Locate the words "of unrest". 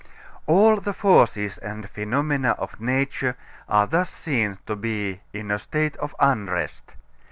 5.97-6.95